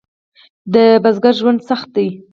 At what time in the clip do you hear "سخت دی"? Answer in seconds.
1.69-2.07